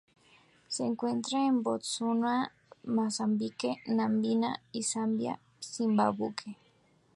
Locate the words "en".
1.45-1.61